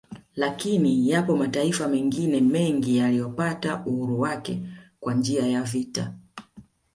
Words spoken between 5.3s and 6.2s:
ya vita